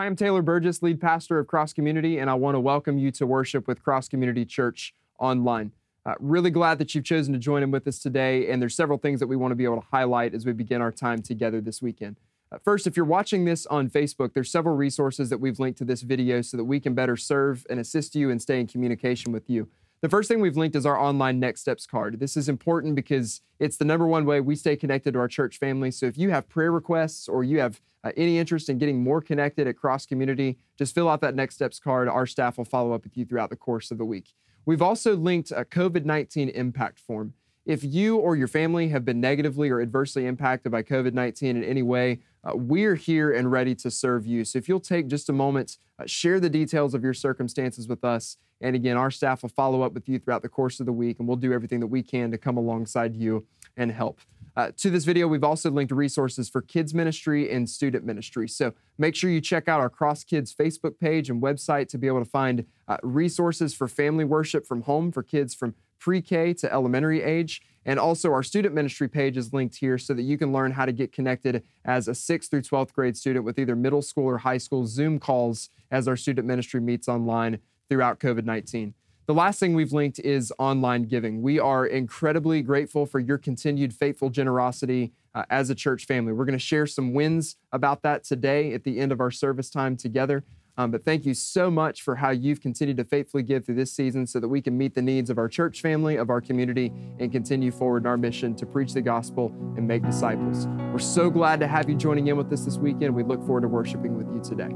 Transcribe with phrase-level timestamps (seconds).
[0.00, 3.10] Hi, I'm Taylor Burgess, lead pastor of Cross Community, and I want to welcome you
[3.10, 5.72] to worship with Cross Community Church online.
[6.06, 8.96] Uh, really glad that you've chosen to join in with us today, and there's several
[8.96, 11.60] things that we want to be able to highlight as we begin our time together
[11.60, 12.16] this weekend.
[12.50, 15.84] Uh, first, if you're watching this on Facebook, there's several resources that we've linked to
[15.84, 19.32] this video so that we can better serve and assist you and stay in communication
[19.32, 19.68] with you.
[20.02, 22.20] The first thing we've linked is our online Next Steps card.
[22.20, 25.58] This is important because it's the number one way we stay connected to our church
[25.58, 25.90] family.
[25.90, 29.20] So if you have prayer requests or you have uh, any interest in getting more
[29.20, 32.08] connected at Cross Community, just fill out that Next Steps card.
[32.08, 34.32] Our staff will follow up with you throughout the course of the week.
[34.64, 37.34] We've also linked a COVID 19 impact form.
[37.66, 41.64] If you or your family have been negatively or adversely impacted by COVID 19 in
[41.64, 44.44] any way, uh, we're here and ready to serve you.
[44.44, 48.02] So if you'll take just a moment, uh, share the details of your circumstances with
[48.02, 48.38] us.
[48.62, 51.18] And again, our staff will follow up with you throughout the course of the week,
[51.18, 53.46] and we'll do everything that we can to come alongside you
[53.76, 54.20] and help.
[54.56, 58.48] Uh, to this video, we've also linked resources for kids ministry and student ministry.
[58.48, 62.06] So make sure you check out our Cross Kids Facebook page and website to be
[62.06, 66.52] able to find uh, resources for family worship from home for kids from pre K
[66.54, 67.62] to elementary age.
[67.86, 70.84] And also, our student ministry page is linked here so that you can learn how
[70.84, 74.38] to get connected as a 6th through 12th grade student with either middle school or
[74.38, 78.94] high school Zoom calls as our student ministry meets online throughout COVID 19.
[79.26, 81.40] The last thing we've linked is online giving.
[81.40, 86.32] We are incredibly grateful for your continued faithful generosity uh, as a church family.
[86.32, 89.70] We're going to share some wins about that today at the end of our service
[89.70, 90.42] time together.
[90.80, 93.92] Um, but thank you so much for how you've continued to faithfully give through this
[93.92, 96.90] season so that we can meet the needs of our church family, of our community,
[97.18, 100.66] and continue forward in our mission to preach the gospel and make disciples.
[100.90, 103.14] We're so glad to have you joining in with us this weekend.
[103.14, 104.74] We look forward to worshiping with you today.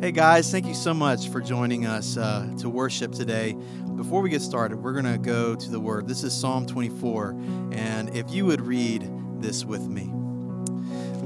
[0.00, 3.54] Hey guys, thank you so much for joining us uh, to worship today.
[3.96, 6.08] Before we get started, we're going to go to the Word.
[6.08, 7.36] This is Psalm 24,
[7.72, 9.06] and if you would read
[9.38, 10.10] this with me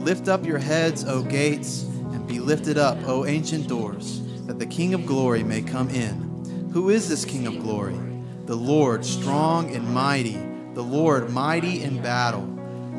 [0.04, 4.66] Lift up your heads, O gates and be lifted up, O ancient doors, that the
[4.66, 6.70] King of glory may come in.
[6.72, 7.98] Who is this King of glory?
[8.46, 10.38] The Lord, strong and mighty,
[10.74, 12.48] the Lord, mighty in battle.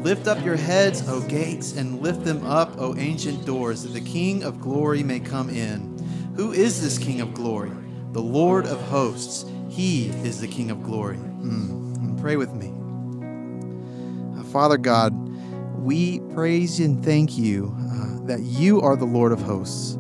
[0.02, 4.02] Lift up your heads, O gates, and lift them up, O ancient doors, that the
[4.02, 5.98] King of glory may come in.
[6.36, 7.72] Who is this King of glory?
[8.12, 9.46] The Lord of hosts.
[9.70, 11.18] He is the King of glory.
[11.18, 12.20] Mm.
[12.22, 12.74] Pray with me.
[14.40, 15.14] Uh, Father God,
[15.78, 19.98] we praise and thank you uh, that you are the Lord of hosts.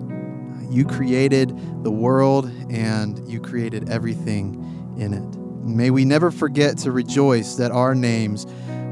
[0.69, 5.37] You created the world and you created everything in it.
[5.65, 8.45] May we never forget to rejoice that our names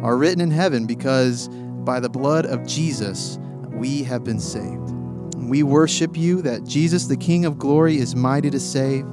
[0.04, 1.50] are written in heaven because
[1.84, 3.40] by the blood of Jesus
[3.72, 4.92] we have been saved.
[5.36, 9.06] We worship you that Jesus, the King of glory, is mighty to save,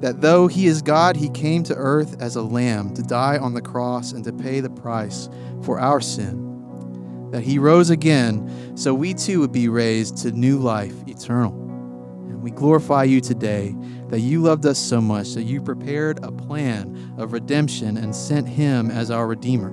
[0.00, 3.54] that though he is God, he came to earth as a lamb to die on
[3.54, 5.28] the cross and to pay the price
[5.62, 6.53] for our sin
[7.34, 11.52] that he rose again so we too would be raised to new life eternal.
[12.28, 13.74] And we glorify you today
[14.08, 18.48] that you loved us so much that you prepared a plan of redemption and sent
[18.48, 19.70] him as our Redeemer.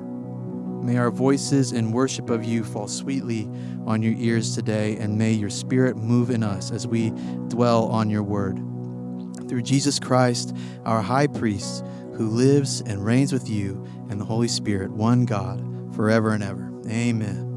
[0.81, 3.47] May our voices in worship of you fall sweetly
[3.85, 7.11] on your ears today, and may your Spirit move in us as we
[7.49, 8.57] dwell on your word.
[9.47, 14.47] Through Jesus Christ, our high priest, who lives and reigns with you and the Holy
[14.47, 16.73] Spirit, one God, forever and ever.
[16.87, 17.50] Amen.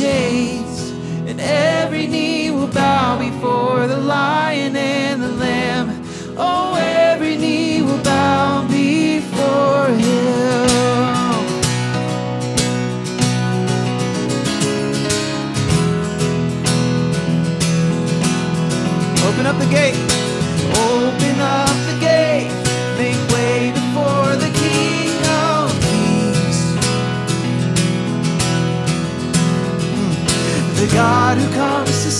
[0.00, 1.71] Open up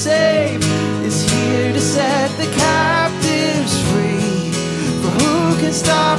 [0.03, 0.61] save
[1.05, 4.51] is here to set the captives free.
[5.01, 6.19] For who can stop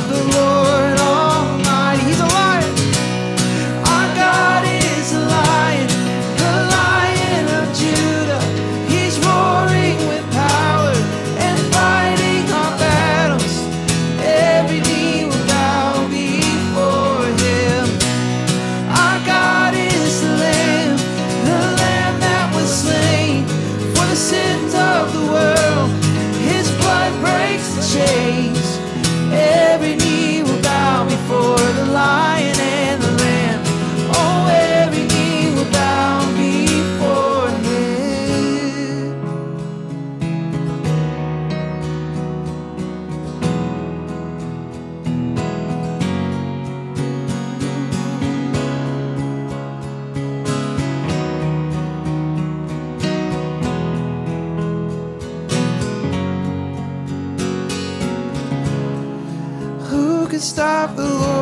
[60.43, 61.32] stop the Lord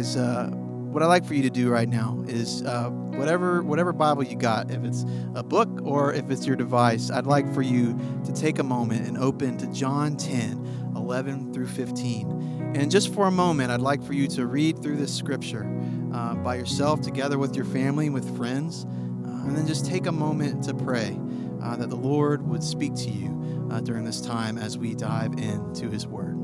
[0.00, 3.92] guys, uh, what I'd like for you to do right now is uh, whatever whatever
[3.92, 5.04] Bible you got, if it's
[5.34, 9.06] a book or if it's your device, I'd like for you to take a moment
[9.06, 12.72] and open to John 10, 11 through 15.
[12.76, 15.70] And just for a moment, I'd like for you to read through this scripture
[16.14, 20.12] uh, by yourself, together with your family, with friends, uh, and then just take a
[20.12, 21.20] moment to pray
[21.62, 25.34] uh, that the Lord would speak to you uh, during this time as we dive
[25.34, 26.39] into His Word.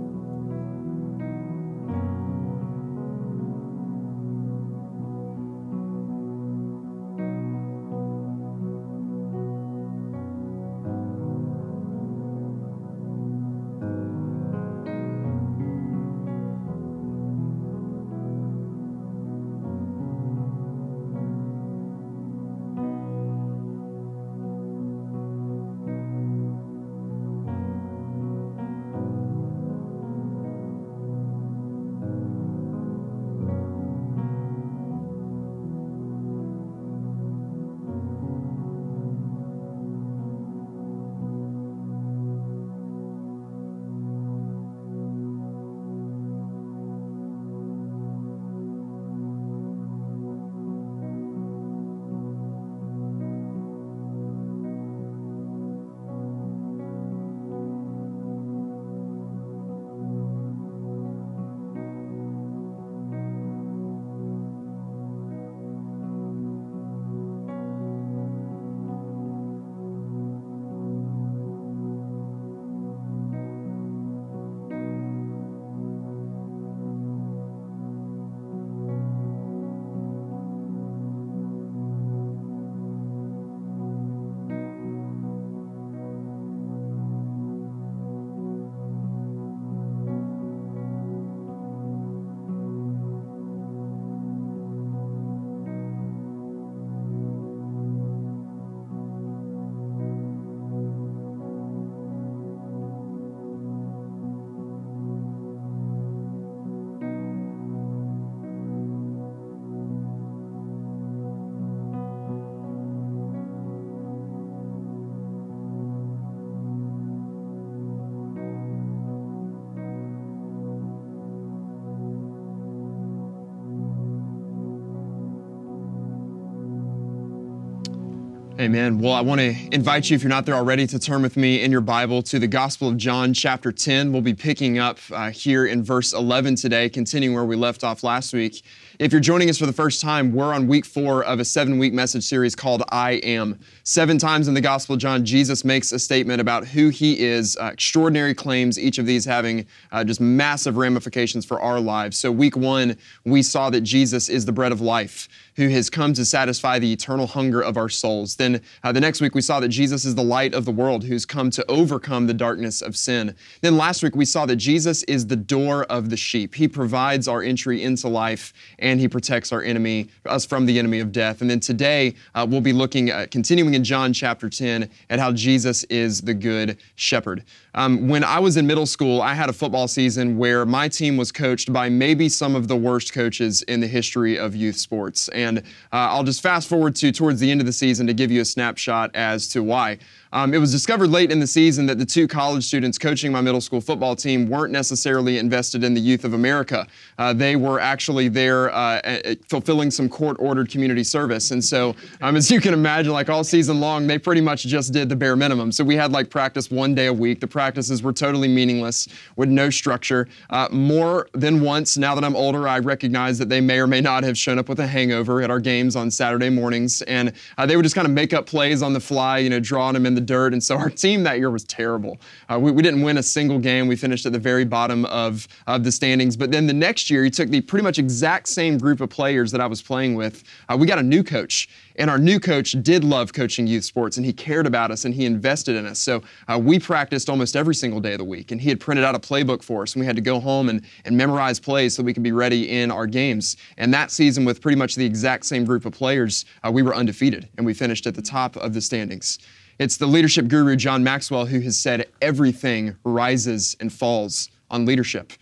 [128.67, 128.99] Amen.
[128.99, 131.63] Well, I want to invite you, if you're not there already, to turn with me
[131.63, 134.11] in your Bible to the Gospel of John, chapter 10.
[134.11, 138.03] We'll be picking up uh, here in verse 11 today, continuing where we left off
[138.03, 138.65] last week.
[138.99, 141.79] If you're joining us for the first time, we're on week four of a seven
[141.79, 143.61] week message series called I Am.
[143.83, 147.59] Seven times in the Gospel of John, Jesus makes a statement about who he is,
[147.61, 152.17] uh, extraordinary claims, each of these having uh, just massive ramifications for our lives.
[152.17, 156.13] So, week one, we saw that Jesus is the bread of life who has come
[156.15, 158.37] to satisfy the eternal hunger of our souls.
[158.37, 161.05] Then uh, the next week, we saw that Jesus is the light of the world
[161.05, 163.35] who's come to overcome the darkness of sin.
[163.63, 166.55] Then last week, we saw that Jesus is the door of the sheep.
[166.55, 168.53] He provides our entry into life
[168.95, 171.41] he protects our enemy, us from the enemy of death.
[171.41, 175.33] And then today, uh, we'll be looking at, continuing in John chapter 10 at how
[175.33, 177.45] Jesus is the good shepherd.
[177.75, 181.17] Um, when I was in middle school, I had a football season where my team
[181.17, 185.29] was coached by maybe some of the worst coaches in the history of youth sports.
[185.29, 185.63] And uh,
[185.93, 188.45] I'll just fast forward to towards the end of the season to give you a
[188.45, 189.99] snapshot as to why.
[190.37, 193.41] Um, it was discovered late in the season that the two college students coaching my
[193.41, 196.87] middle school football team weren't necessarily invested in the youth of America.
[197.17, 199.01] Uh, they were actually there uh,
[199.49, 201.53] fulfilling some court ordered community service.
[201.53, 204.93] And so, um, as you can imagine, like all season long, they pretty much just
[204.93, 205.73] did the bare minimum.
[205.73, 207.41] So, we had like practice one day a week.
[207.41, 210.29] The practices were totally meaningless with no structure.
[210.51, 214.03] Uh, more than once, now that I'm older, I recognize that they may or may
[214.03, 217.01] not have shown up with a hangover at our games on Saturday mornings.
[217.03, 219.61] And uh, they would just kind of make up plays on the fly, you know,
[219.61, 220.53] drawing them in the dirt.
[220.53, 222.19] And so our team that year was terrible.
[222.49, 223.89] Uh, we, we, didn't win a single game.
[223.89, 226.37] We finished at the very bottom of, of the standings.
[226.37, 229.51] But then the next year, he took the pretty much exact same group of players
[229.53, 230.45] that I was playing with.
[230.69, 231.69] Uh, we got a new coach.
[231.99, 235.15] And our new coach did love coaching youth sports and he cared about us and
[235.15, 235.99] he invested in us.
[235.99, 238.51] So uh, we practiced almost every single day of the week.
[238.51, 240.69] And he had printed out a playbook for us and we had to go home
[240.69, 243.57] and, and memorize plays so we could be ready in our games.
[243.79, 246.95] And that season, with pretty much the exact same group of players, uh, we were
[246.95, 249.39] undefeated and we finished at the top of the standings.
[249.79, 255.33] It's the leadership guru John Maxwell who has said everything rises and falls on leadership.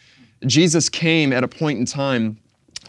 [0.45, 2.39] Jesus came at a point in time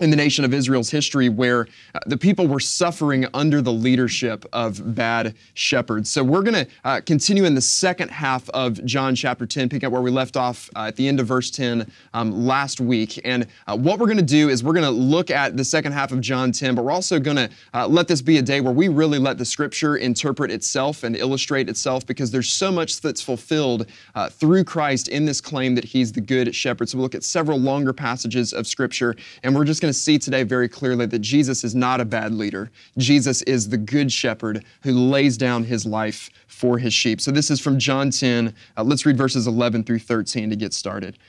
[0.01, 4.45] in the nation of Israel's history where uh, the people were suffering under the leadership
[4.51, 6.09] of bad shepherds.
[6.09, 9.83] So we're going to uh, continue in the second half of John chapter 10, pick
[9.83, 13.21] up where we left off uh, at the end of verse 10 um, last week.
[13.23, 15.93] And uh, what we're going to do is we're going to look at the second
[15.93, 18.61] half of John 10, but we're also going to uh, let this be a day
[18.61, 22.99] where we really let the scripture interpret itself and illustrate itself because there's so much
[23.01, 26.89] that's fulfilled uh, through Christ in this claim that he's the good shepherd.
[26.89, 30.17] So we'll look at several longer passages of scripture and we're just going to see
[30.17, 32.71] today very clearly that Jesus is not a bad leader.
[32.97, 37.21] Jesus is the good shepherd who lays down his life for his sheep.
[37.21, 38.51] So this is from John 10.
[38.75, 41.19] Uh, let's read verses 11 through 13 to get started.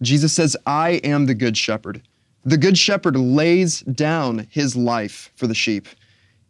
[0.00, 2.00] Jesus says, I am the good shepherd.
[2.46, 5.86] The good shepherd lays down his life for the sheep.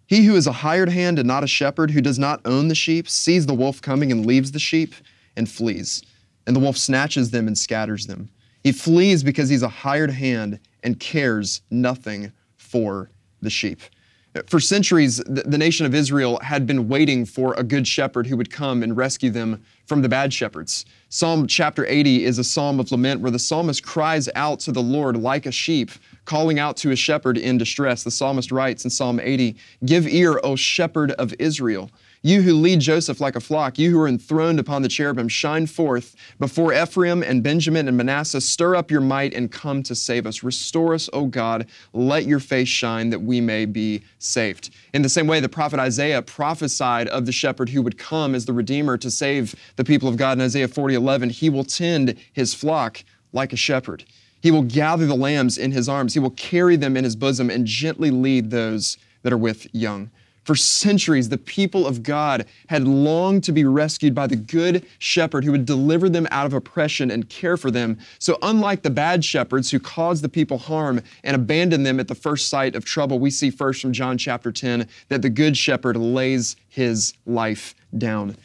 [0.06, 2.76] He who is a hired hand and not a shepherd, who does not own the
[2.76, 4.94] sheep, sees the wolf coming and leaves the sheep
[5.36, 6.04] and flees.
[6.46, 8.28] And the wolf snatches them and scatters them.
[8.62, 13.10] He flees because he's a hired hand and cares nothing for
[13.42, 13.80] the sheep.
[14.48, 18.50] For centuries, the nation of Israel had been waiting for a good shepherd who would
[18.50, 20.86] come and rescue them from the bad shepherds.
[21.08, 24.82] Psalm chapter 80 is a psalm of lament where the psalmist cries out to the
[24.82, 25.92] Lord like a sheep,
[26.24, 28.02] calling out to a shepherd in distress.
[28.02, 31.88] The psalmist writes in Psalm 80 Give ear, O shepherd of Israel.
[32.26, 35.66] You who lead Joseph like a flock, you who are enthroned upon the cherubim, shine
[35.66, 38.40] forth before Ephraim and Benjamin and Manasseh.
[38.40, 40.42] Stir up your might and come to save us.
[40.42, 41.66] Restore us, O God.
[41.92, 44.70] Let your face shine that we may be saved.
[44.94, 48.46] In the same way, the prophet Isaiah prophesied of the shepherd who would come as
[48.46, 51.28] the Redeemer to save the people of God in Isaiah 40 11.
[51.28, 53.04] He will tend his flock
[53.34, 54.06] like a shepherd.
[54.40, 56.14] He will gather the lambs in his arms.
[56.14, 60.10] He will carry them in his bosom and gently lead those that are with young.
[60.44, 65.44] For centuries, the people of God had longed to be rescued by the good shepherd
[65.44, 67.98] who would deliver them out of oppression and care for them.
[68.18, 72.14] So, unlike the bad shepherds who caused the people harm and abandoned them at the
[72.14, 75.96] first sight of trouble, we see first from John chapter 10 that the good shepherd
[75.96, 78.36] lays his life down.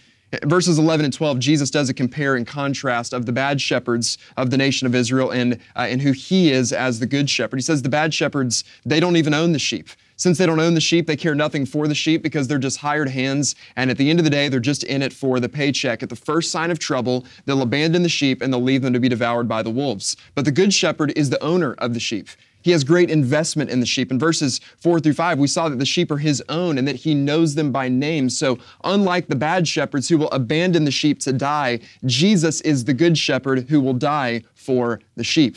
[0.44, 4.52] Verses 11 and 12, Jesus does a compare and contrast of the bad shepherds of
[4.52, 7.58] the nation of Israel and, uh, and who he is as the good shepherd.
[7.58, 9.90] He says the bad shepherds, they don't even own the sheep.
[10.20, 12.80] Since they don't own the sheep, they care nothing for the sheep because they're just
[12.80, 13.56] hired hands.
[13.78, 16.04] And at the end of the day, they're just in it for the paycheck.
[16.04, 19.00] At the first sign of trouble, they'll abandon the sheep and they'll leave them to
[19.00, 20.18] be devoured by the wolves.
[20.36, 22.28] But the good shepherd is the owner of the sheep.
[22.62, 24.12] He has great investment in the sheep.
[24.12, 26.98] In verses four through five, we saw that the sheep are his own and that
[26.98, 28.30] he knows them by name.
[28.30, 32.94] So, unlike the bad shepherds who will abandon the sheep to die, Jesus is the
[32.94, 35.56] good shepherd who will die for the sheep.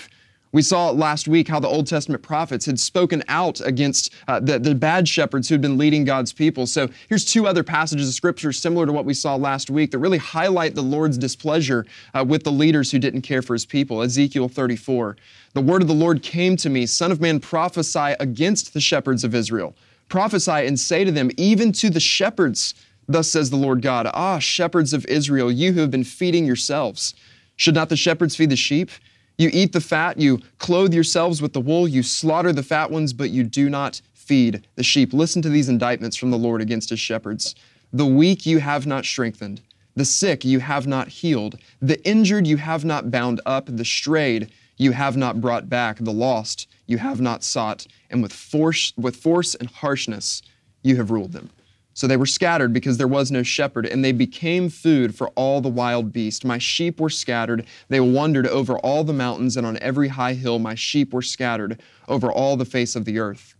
[0.52, 4.58] We saw last week how the Old Testament prophets had spoken out against uh, the,
[4.58, 6.66] the bad shepherds who had been leading God's people.
[6.66, 9.98] So here's two other passages of scripture similar to what we saw last week that
[9.98, 14.02] really highlight the Lord's displeasure uh, with the leaders who didn't care for his people.
[14.02, 15.16] Ezekiel 34.
[15.54, 19.24] The word of the Lord came to me, Son of man, prophesy against the shepherds
[19.24, 19.74] of Israel.
[20.10, 22.74] Prophesy and say to them, even to the shepherds,
[23.08, 27.14] Thus says the Lord God, Ah, shepherds of Israel, you who have been feeding yourselves.
[27.56, 28.90] Should not the shepherds feed the sheep?
[29.38, 33.12] You eat the fat, you clothe yourselves with the wool, you slaughter the fat ones,
[33.12, 35.12] but you do not feed the sheep.
[35.12, 37.54] Listen to these indictments from the Lord against his shepherds.
[37.92, 39.60] The weak you have not strengthened,
[39.96, 44.50] the sick you have not healed, the injured you have not bound up, the strayed
[44.76, 49.16] you have not brought back, the lost you have not sought, and with force, with
[49.16, 50.42] force and harshness
[50.82, 51.50] you have ruled them.
[51.94, 55.60] So they were scattered because there was no shepherd, and they became food for all
[55.60, 56.44] the wild beasts.
[56.44, 57.66] My sheep were scattered.
[57.88, 61.80] They wandered over all the mountains, and on every high hill my sheep were scattered
[62.08, 63.54] over all the face of the earth,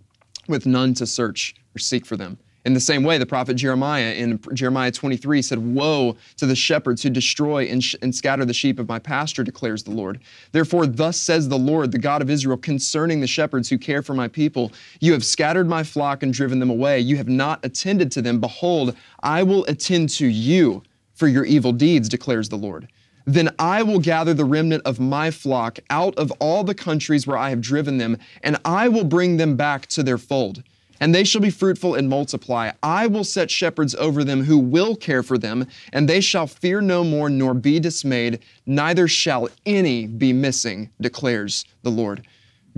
[0.49, 2.39] with none to search or seek for them.
[2.65, 7.03] In the same way, the prophet Jeremiah in Jeremiah 23 said, Woe to the shepherds
[7.03, 10.21] who destroy and, sh- and, scatter the sheep of my pasture, declares the Lord.
[10.53, 14.15] Therefore, thus says the Lord, the God of Israel, concerning the shepherds who care for
[14.15, 17.01] my people You have scattered my flock and driven them away.
[17.01, 18.41] You have not attended to them.
[18.41, 20.83] Behold, I will attend to you
[21.15, 22.89] for your evil deeds, declares the Lord.
[23.25, 27.39] Then I will gather the remnant of my flock out of all the countries where
[27.39, 30.63] I have driven them, and I will bring them back to their fold
[31.03, 32.71] and they shall be fruitful and multiply.
[32.81, 36.81] I will set shepherds over them who will care for them, and they shall fear
[36.81, 42.25] no more nor be dismayed, neither shall any be missing, declares the Lord.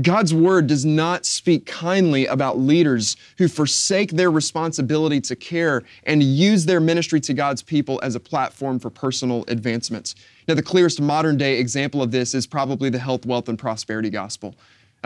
[0.01, 6.23] God's word does not speak kindly about leaders who forsake their responsibility to care and
[6.23, 10.15] use their ministry to God's people as a platform for personal advancement.
[10.49, 14.09] Now, the clearest modern day example of this is probably the health, wealth, and prosperity
[14.09, 14.55] gospel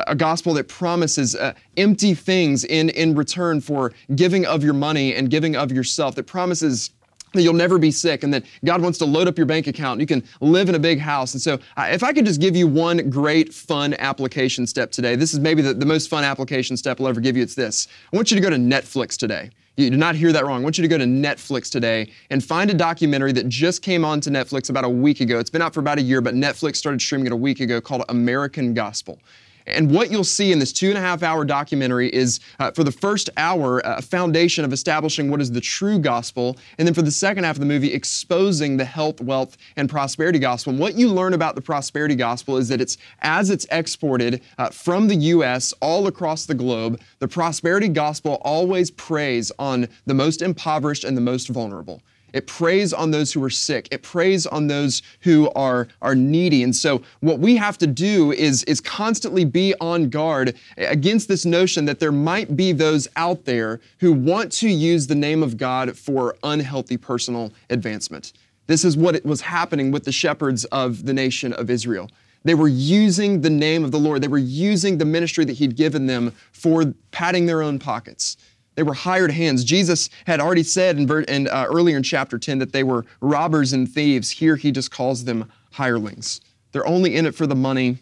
[0.06, 5.14] a gospel that promises uh, empty things in, in return for giving of your money
[5.14, 6.90] and giving of yourself, that promises
[7.34, 10.00] that you'll never be sick and that God wants to load up your bank account.
[10.00, 11.34] You can live in a big house.
[11.34, 15.14] And so, uh, if I could just give you one great fun application step today,
[15.14, 17.42] this is maybe the, the most fun application step I'll ever give you.
[17.42, 19.50] It's this I want you to go to Netflix today.
[19.76, 20.62] You did not hear that wrong.
[20.62, 24.04] I want you to go to Netflix today and find a documentary that just came
[24.04, 25.38] on to Netflix about a week ago.
[25.38, 27.80] It's been out for about a year, but Netflix started streaming it a week ago
[27.80, 29.20] called American Gospel.
[29.68, 32.84] And what you'll see in this two and a half hour documentary is, uh, for
[32.84, 36.56] the first hour, a foundation of establishing what is the true gospel.
[36.78, 40.38] And then for the second half of the movie, exposing the health, wealth, and prosperity
[40.38, 40.72] gospel.
[40.72, 44.70] And what you learn about the prosperity gospel is that it's as it's exported uh,
[44.70, 45.72] from the U.S.
[45.80, 51.20] all across the globe, the prosperity gospel always preys on the most impoverished and the
[51.20, 52.02] most vulnerable.
[52.32, 53.88] It preys on those who are sick.
[53.90, 56.62] It preys on those who are, are needy.
[56.62, 61.44] And so, what we have to do is, is constantly be on guard against this
[61.44, 65.56] notion that there might be those out there who want to use the name of
[65.56, 68.32] God for unhealthy personal advancement.
[68.66, 72.10] This is what was happening with the shepherds of the nation of Israel.
[72.44, 75.76] They were using the name of the Lord, they were using the ministry that He'd
[75.76, 78.36] given them for padding their own pockets.
[78.78, 79.64] They were hired hands.
[79.64, 83.72] Jesus had already said in, in uh, earlier in chapter 10 that they were robbers
[83.72, 84.30] and thieves.
[84.30, 86.40] Here he just calls them hirelings.
[86.70, 87.98] They're only in it for the money,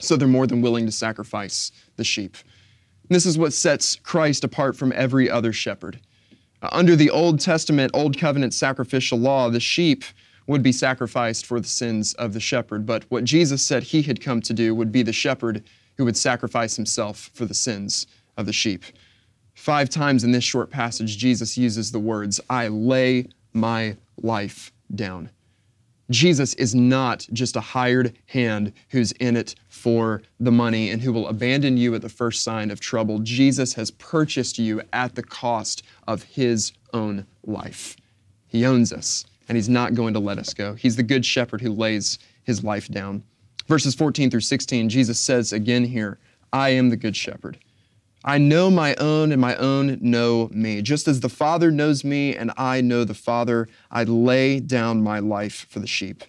[0.00, 2.38] so they're more than willing to sacrifice the sheep.
[3.02, 6.00] And this is what sets Christ apart from every other shepherd.
[6.62, 10.04] Uh, under the Old Testament, Old Covenant sacrificial law, the sheep
[10.46, 12.86] would be sacrificed for the sins of the shepherd.
[12.86, 15.64] But what Jesus said he had come to do would be the shepherd
[15.98, 18.06] who would sacrifice himself for the sins
[18.38, 18.84] of the sheep.
[19.58, 25.30] Five times in this short passage, Jesus uses the words, I lay my life down.
[26.10, 31.12] Jesus is not just a hired hand who's in it for the money and who
[31.12, 33.18] will abandon you at the first sign of trouble.
[33.18, 37.96] Jesus has purchased you at the cost of his own life.
[38.46, 40.74] He owns us, and he's not going to let us go.
[40.74, 43.24] He's the good shepherd who lays his life down.
[43.66, 46.20] Verses 14 through 16, Jesus says again here,
[46.52, 47.58] I am the good shepherd.
[48.28, 50.82] I know my own, and my own know me.
[50.82, 55.18] Just as the Father knows me, and I know the Father, I lay down my
[55.18, 56.22] life for the sheep.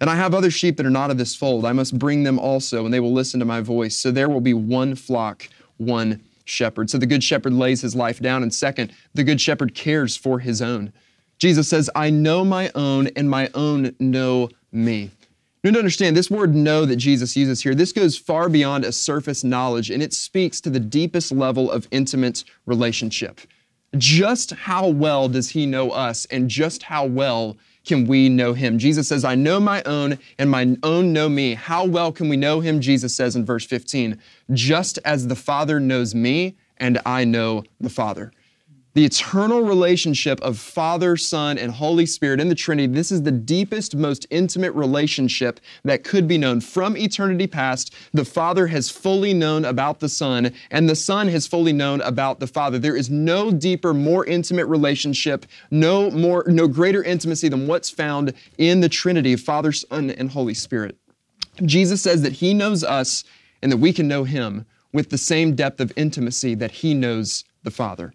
[0.00, 1.64] And I have other sheep that are not of this fold.
[1.64, 3.94] I must bring them also, and they will listen to my voice.
[3.94, 6.90] So there will be one flock, one shepherd.
[6.90, 8.42] So the good shepherd lays his life down.
[8.42, 10.92] And second, the good shepherd cares for his own.
[11.38, 15.12] Jesus says, I know my own, and my own know me.
[15.64, 18.84] You need to understand this word know that Jesus uses here, this goes far beyond
[18.84, 23.40] a surface knowledge and it speaks to the deepest level of intimate relationship.
[23.96, 28.78] Just how well does he know us and just how well can we know him?
[28.78, 31.54] Jesus says, I know my own, and my own know me.
[31.54, 32.80] How well can we know him?
[32.82, 34.20] Jesus says in verse 15,
[34.52, 38.32] just as the Father knows me, and I know the Father
[38.94, 42.92] the eternal relationship of Father, Son, and Holy Spirit in the Trinity.
[42.92, 46.60] This is the deepest, most intimate relationship that could be known.
[46.60, 51.46] From eternity past, the Father has fully known about the Son, and the Son has
[51.46, 52.78] fully known about the Father.
[52.78, 58.32] There is no deeper, more intimate relationship, no more, no greater intimacy than what's found
[58.58, 60.96] in the Trinity of Father, Son, and Holy Spirit.
[61.64, 63.24] Jesus says that He knows us
[63.60, 67.44] and that we can know Him with the same depth of intimacy that He knows
[67.64, 68.12] the Father.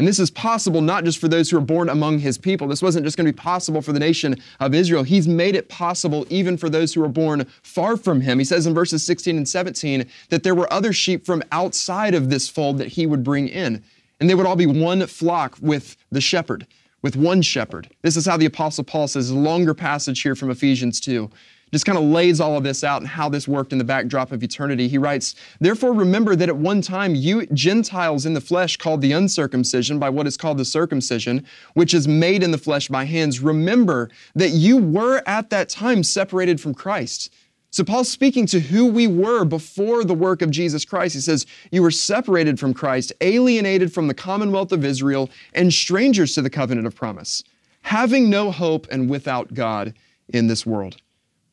[0.00, 2.66] And this is possible not just for those who are born among his people.
[2.66, 5.02] This wasn't just going to be possible for the nation of Israel.
[5.02, 8.38] He's made it possible even for those who are born far from him.
[8.38, 12.30] He says in verses 16 and 17 that there were other sheep from outside of
[12.30, 13.84] this fold that he would bring in.
[14.20, 16.66] And they would all be one flock with the shepherd,
[17.02, 17.90] with one shepherd.
[18.00, 21.30] This is how the Apostle Paul says, a longer passage here from Ephesians 2
[21.72, 24.32] just kind of lays all of this out and how this worked in the backdrop
[24.32, 24.88] of eternity.
[24.88, 29.12] He writes, Therefore, remember that at one time you Gentiles in the flesh called the
[29.12, 33.40] uncircumcision by what is called the circumcision, which is made in the flesh by hands.
[33.40, 37.32] Remember that you were at that time separated from Christ.
[37.72, 41.14] So, Paul's speaking to who we were before the work of Jesus Christ.
[41.14, 46.34] He says, You were separated from Christ, alienated from the commonwealth of Israel, and strangers
[46.34, 47.44] to the covenant of promise,
[47.82, 49.94] having no hope and without God
[50.28, 50.96] in this world.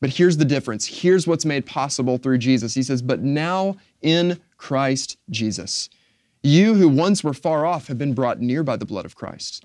[0.00, 0.86] But here's the difference.
[0.86, 2.74] Here's what's made possible through Jesus.
[2.74, 5.88] He says, But now in Christ Jesus,
[6.42, 9.64] you who once were far off have been brought near by the blood of Christ.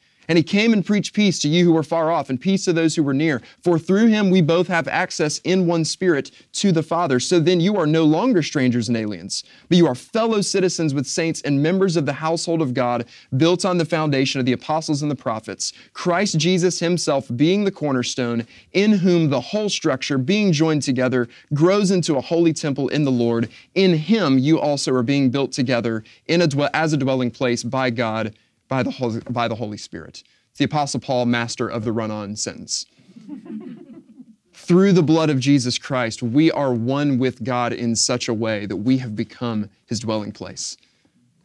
[0.31, 2.71] And he came and preached peace to you who were far off and peace to
[2.71, 3.41] those who were near.
[3.65, 7.19] For through him we both have access in one spirit to the Father.
[7.19, 11.05] So then you are no longer strangers and aliens, but you are fellow citizens with
[11.05, 15.01] saints and members of the household of God, built on the foundation of the apostles
[15.01, 20.53] and the prophets, Christ Jesus himself being the cornerstone, in whom the whole structure, being
[20.53, 23.49] joined together, grows into a holy temple in the Lord.
[23.75, 27.89] In him you also are being built together in a, as a dwelling place by
[27.89, 28.33] God
[28.71, 30.23] by the Holy, by the Holy Spirit.
[30.49, 32.85] It's the Apostle Paul, master of the run on sentence.
[34.53, 38.65] Through the blood of Jesus Christ, we are one with God in such a way
[38.65, 40.77] that we have become his dwelling place.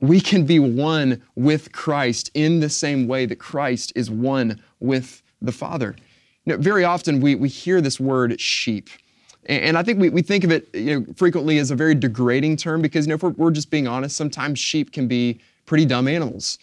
[0.01, 5.21] We can be one with Christ in the same way that Christ is one with
[5.43, 5.97] the Father.
[6.45, 8.89] You know, very often we, we hear this word sheep.
[9.47, 12.59] And I think we, we think of it you know, frequently as a very degrading
[12.59, 15.87] term because, you know, if we're, we're just being honest, sometimes sheep can be pretty
[15.87, 16.59] dumb animals.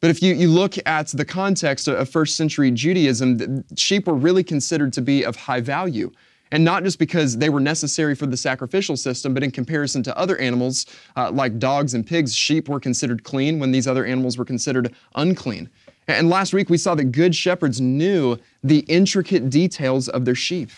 [0.00, 4.44] But if you, you look at the context of first century Judaism, sheep were really
[4.44, 6.10] considered to be of high value.
[6.52, 10.16] And not just because they were necessary for the sacrificial system, but in comparison to
[10.16, 14.38] other animals uh, like dogs and pigs, sheep were considered clean when these other animals
[14.38, 15.68] were considered unclean.
[16.08, 20.70] And last week we saw that good shepherds knew the intricate details of their sheep.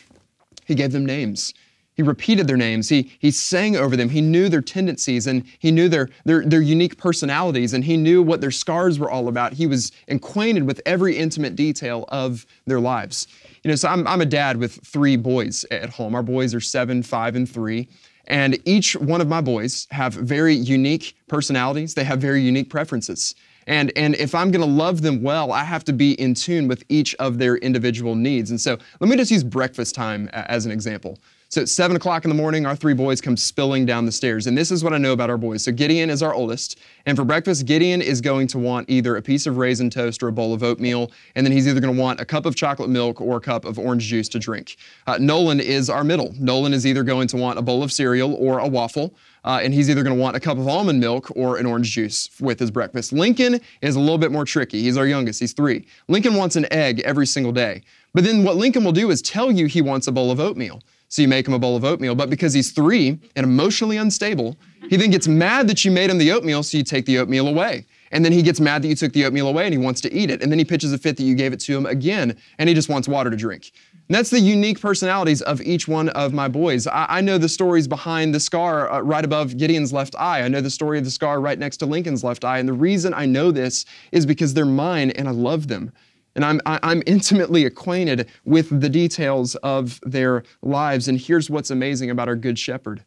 [0.65, 1.53] He gave them names.
[1.99, 2.89] He repeated their names.
[2.89, 4.09] He, he sang over them.
[4.09, 8.23] He knew their tendencies and he knew their, their, their unique personalities and he knew
[8.23, 9.53] what their scars were all about.
[9.53, 13.27] He was acquainted with every intimate detail of their lives.
[13.65, 16.15] You know, so I'm, I'm a dad with three boys at home.
[16.15, 17.89] Our boys are seven, five, and three.
[18.29, 21.95] And each one of my boys have very unique personalities.
[21.95, 23.35] They have very unique preferences.
[23.67, 26.69] And, and if I'm going to love them well, I have to be in tune
[26.69, 28.51] with each of their individual needs.
[28.53, 31.19] And so let me just use breakfast time as an example.
[31.51, 34.47] So at 7 o'clock in the morning, our three boys come spilling down the stairs.
[34.47, 35.65] And this is what I know about our boys.
[35.65, 36.79] So Gideon is our oldest.
[37.07, 40.29] And for breakfast, Gideon is going to want either a piece of raisin toast or
[40.29, 41.11] a bowl of oatmeal.
[41.35, 43.65] And then he's either going to want a cup of chocolate milk or a cup
[43.65, 44.77] of orange juice to drink.
[45.07, 46.35] Uh, Nolan is our middle.
[46.39, 49.15] Nolan is either going to want a bowl of cereal or a waffle.
[49.43, 51.93] Uh, and he's either going to want a cup of almond milk or an orange
[51.93, 53.11] juice with his breakfast.
[53.11, 54.83] Lincoln is a little bit more tricky.
[54.83, 55.87] He's our youngest, he's three.
[56.09, 57.81] Lincoln wants an egg every single day.
[58.13, 60.83] But then what Lincoln will do is tell you he wants a bowl of oatmeal.
[61.09, 62.15] So you make him a bowl of oatmeal.
[62.15, 64.57] But because he's three and emotionally unstable,
[64.89, 67.49] he then gets mad that you made him the oatmeal, so you take the oatmeal
[67.49, 67.87] away.
[68.11, 70.13] And then he gets mad that you took the oatmeal away and he wants to
[70.13, 70.43] eat it.
[70.43, 72.75] And then he pitches a fit that you gave it to him again and he
[72.75, 73.73] just wants water to drink.
[74.09, 76.87] And that's the unique personalities of each one of my boys.
[76.87, 80.41] I, I know the stories behind the scar uh, right above Gideon's left eye.
[80.41, 82.59] I know the story of the scar right next to Lincoln's left eye.
[82.59, 85.93] And the reason I know this is because they're mine and I love them
[86.39, 91.09] and I'm, I'm intimately acquainted with the details of their lives.
[91.09, 93.03] And here's what's amazing about our good shepherd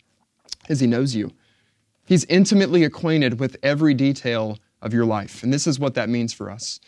[0.68, 1.32] is he knows you.
[2.06, 5.44] He's intimately acquainted with every detail of your life.
[5.44, 6.82] And this is what that means for us.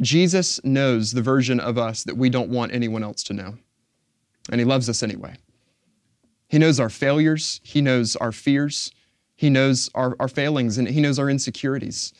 [0.00, 3.58] Jesus knows the version of us that we don't want anyone else to know.
[4.50, 5.34] And He loves us anyway.
[6.48, 8.92] He knows our failures, He knows our fears,
[9.36, 12.14] He knows our, our failings, and He knows our insecurities.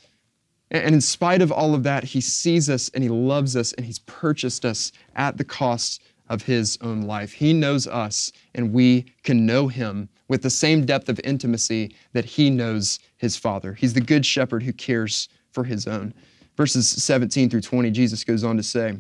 [0.73, 3.85] And in spite of all of that, He sees us and He loves us and
[3.85, 7.33] He's purchased us at the cost of His own life.
[7.33, 12.25] He knows us, and we can know Him with the same depth of intimacy that
[12.25, 13.75] He knows His Father.
[13.75, 16.15] He's the good shepherd who cares for His own.
[16.57, 18.97] Verses 17 through 20, Jesus goes on to say,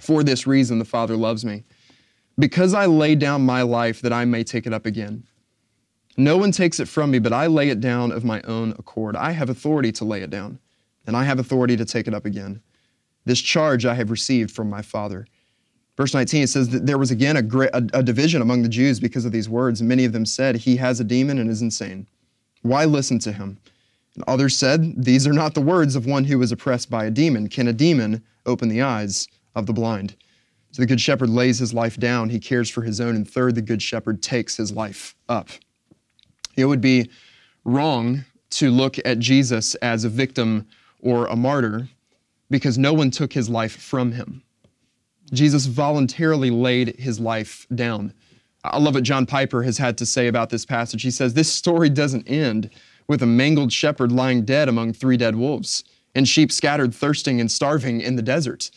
[0.00, 1.64] For this reason the Father loves me,
[2.38, 5.24] because I lay down my life that I may take it up again.
[6.16, 9.16] No one takes it from me, but I lay it down of my own accord.
[9.16, 10.58] I have authority to lay it down,
[11.06, 12.60] and I have authority to take it up again.
[13.24, 15.26] This charge I have received from my Father.
[15.96, 18.68] Verse 19, it says that there was again a, great, a, a division among the
[18.68, 19.82] Jews because of these words.
[19.82, 22.06] Many of them said, He has a demon and is insane.
[22.62, 23.58] Why listen to him?
[24.14, 27.10] And others said, These are not the words of one who is oppressed by a
[27.10, 27.48] demon.
[27.48, 30.16] Can a demon open the eyes of the blind?
[30.72, 33.14] So the Good Shepherd lays his life down, he cares for his own.
[33.16, 35.48] And third, the Good Shepherd takes his life up.
[36.60, 37.10] It would be
[37.64, 40.66] wrong to look at Jesus as a victim
[41.00, 41.88] or a martyr
[42.50, 44.42] because no one took his life from him.
[45.32, 48.12] Jesus voluntarily laid his life down.
[48.64, 51.02] I love what John Piper has had to say about this passage.
[51.02, 52.70] He says, This story doesn't end
[53.06, 57.50] with a mangled shepherd lying dead among three dead wolves and sheep scattered thirsting and
[57.50, 58.70] starving in the desert.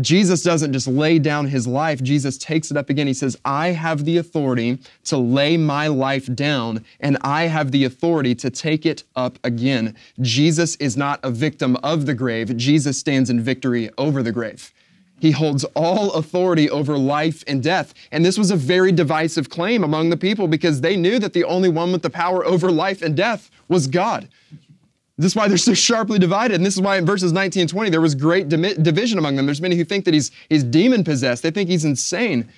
[0.00, 3.06] Jesus doesn't just lay down his life, Jesus takes it up again.
[3.06, 7.84] He says, I have the authority to lay my life down, and I have the
[7.84, 9.96] authority to take it up again.
[10.20, 14.72] Jesus is not a victim of the grave, Jesus stands in victory over the grave.
[15.18, 17.94] He holds all authority over life and death.
[18.12, 21.44] And this was a very divisive claim among the people because they knew that the
[21.44, 24.28] only one with the power over life and death was God.
[25.18, 26.56] This is why they're so sharply divided.
[26.56, 29.46] And this is why in verses 19 and 20, there was great division among them.
[29.46, 32.48] There's many who think that he's, he's demon possessed, they think he's insane.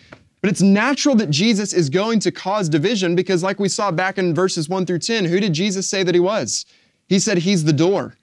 [0.40, 4.18] But it's natural that Jesus is going to cause division because, like we saw back
[4.18, 6.64] in verses 1 through 10, who did Jesus say that he was?
[7.08, 8.16] He said he's the door.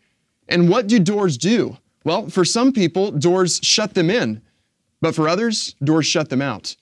[0.47, 1.77] And what do doors do?
[2.05, 4.41] Well, for some people, doors shut them in,
[5.01, 6.75] but for others, doors shut them out.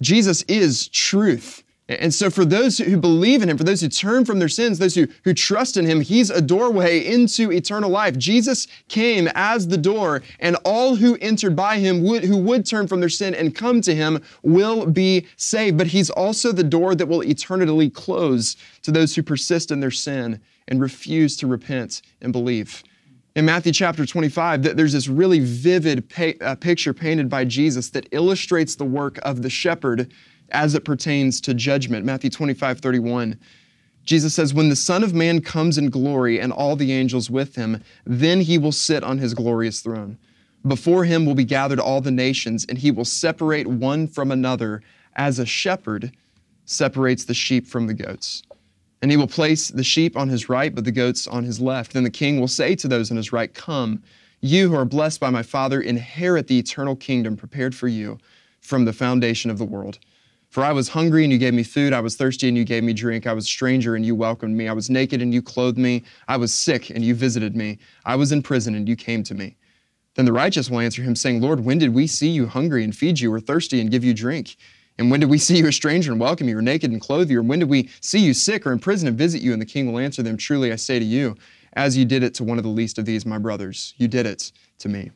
[0.00, 1.61] Jesus is truth.
[2.00, 4.78] And so, for those who believe in him, for those who turn from their sins,
[4.78, 8.16] those who, who trust in him, he's a doorway into eternal life.
[8.18, 12.86] Jesus came as the door, and all who entered by him, would, who would turn
[12.86, 15.76] from their sin and come to him, will be saved.
[15.76, 19.90] But he's also the door that will eternally close to those who persist in their
[19.90, 22.82] sin and refuse to repent and believe.
[23.34, 26.04] In Matthew chapter 25, there's this really vivid
[26.42, 30.12] uh, picture painted by Jesus that illustrates the work of the shepherd
[30.52, 32.04] as it pertains to judgment.
[32.04, 33.38] Matthew 25, 31.
[34.04, 37.54] Jesus says, When the Son of Man comes in glory and all the angels with
[37.56, 40.18] him, then he will sit on his glorious throne.
[40.66, 44.82] Before him will be gathered all the nations, and he will separate one from another
[45.16, 46.12] as a shepherd
[46.64, 48.42] separates the sheep from the goats.
[49.00, 51.92] And he will place the sheep on his right, but the goats on his left.
[51.92, 54.02] Then the king will say to those on his right, Come,
[54.40, 58.18] you who are blessed by my Father, inherit the eternal kingdom prepared for you
[58.60, 59.98] from the foundation of the world.
[60.52, 61.94] For I was hungry and you gave me food.
[61.94, 63.26] I was thirsty and you gave me drink.
[63.26, 64.68] I was a stranger and you welcomed me.
[64.68, 66.02] I was naked and you clothed me.
[66.28, 67.78] I was sick and you visited me.
[68.04, 69.56] I was in prison and you came to me.
[70.14, 72.94] Then the righteous will answer him, saying, Lord, when did we see you hungry and
[72.94, 74.58] feed you, or thirsty and give you drink?
[74.98, 77.30] And when did we see you a stranger and welcome you, or naked and clothe
[77.30, 77.40] you?
[77.40, 79.54] Or when did we see you sick or in prison and visit you?
[79.54, 81.34] And the king will answer them, Truly I say to you,
[81.72, 84.26] as you did it to one of the least of these, my brothers, you did
[84.26, 85.12] it to me.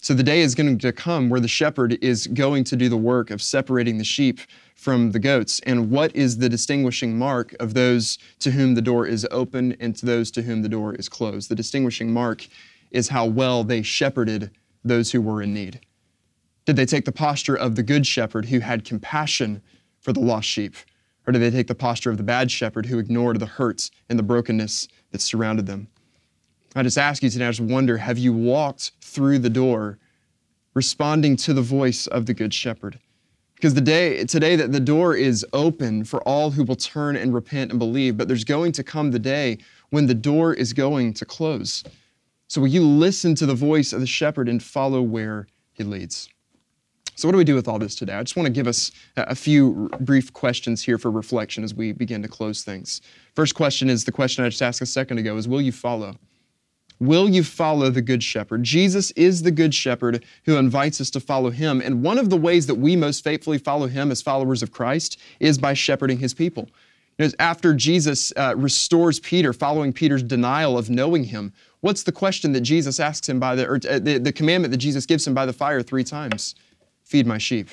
[0.00, 2.96] So the day is going to come where the shepherd is going to do the
[2.96, 4.38] work of separating the sheep
[4.76, 5.60] from the goats.
[5.66, 9.96] And what is the distinguishing mark of those to whom the door is open and
[9.96, 11.48] to those to whom the door is closed?
[11.48, 12.46] The distinguishing mark
[12.92, 14.52] is how well they shepherded
[14.84, 15.80] those who were in need.
[16.64, 19.62] Did they take the posture of the good shepherd who had compassion
[20.00, 20.76] for the lost sheep?
[21.26, 24.16] Or did they take the posture of the bad shepherd who ignored the hurts and
[24.16, 25.88] the brokenness that surrounded them?
[26.78, 29.98] I just ask you today, I just wonder have you walked through the door
[30.74, 33.00] responding to the voice of the good shepherd?
[33.56, 37.34] Because the day today that the door is open for all who will turn and
[37.34, 39.58] repent and believe, but there's going to come the day
[39.90, 41.82] when the door is going to close.
[42.46, 46.28] So will you listen to the voice of the shepherd and follow where he leads?
[47.16, 48.12] So, what do we do with all this today?
[48.12, 51.90] I just want to give us a few brief questions here for reflection as we
[51.90, 53.02] begin to close things.
[53.34, 56.14] First question is the question I just asked a second ago is will you follow?
[57.00, 58.64] Will you follow the Good Shepherd?
[58.64, 61.80] Jesus is the Good Shepherd who invites us to follow him.
[61.80, 65.18] And one of the ways that we most faithfully follow him as followers of Christ
[65.38, 66.68] is by shepherding his people.
[67.18, 72.12] You know, after Jesus uh, restores Peter, following Peter's denial of knowing him, what's the
[72.12, 75.26] question that Jesus asks him by the, or uh, the, the commandment that Jesus gives
[75.26, 76.54] him by the fire three times?
[77.04, 77.70] Feed my sheep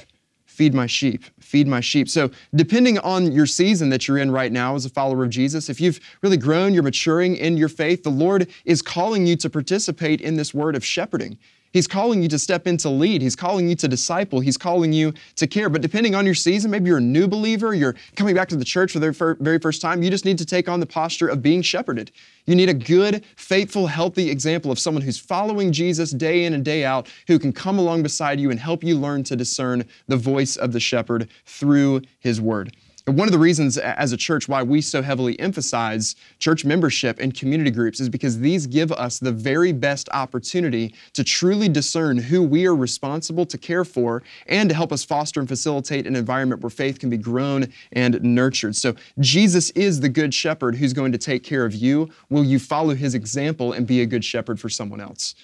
[0.55, 2.09] feed my sheep, feed my sheep.
[2.09, 5.69] So, depending on your season that you're in right now as a follower of Jesus,
[5.69, 9.49] if you've really grown, you're maturing in your faith, the Lord is calling you to
[9.49, 11.37] participate in this word of shepherding.
[11.75, 13.21] He's calling you to step into lead.
[13.21, 14.39] He's calling you to disciple.
[14.39, 15.67] He's calling you to care.
[15.67, 18.63] But depending on your season, maybe you're a new believer, you're coming back to the
[18.63, 21.41] church for the very first time, you just need to take on the posture of
[21.41, 22.11] being shepherded.
[22.45, 26.63] You need a good, faithful, healthy example of someone who's following Jesus day in and
[26.63, 30.15] day out, who can come along beside you and help you learn to discern the
[30.15, 32.73] voice of the shepherd through his word.
[33.07, 37.35] One of the reasons as a church why we so heavily emphasize church membership and
[37.35, 42.41] community groups is because these give us the very best opportunity to truly discern who
[42.41, 46.63] we are responsible to care for and to help us foster and facilitate an environment
[46.63, 48.75] where faith can be grown and nurtured.
[48.75, 52.09] So Jesus is the good shepherd who's going to take care of you.
[52.31, 55.35] Will you follow his example and be a good shepherd for someone else?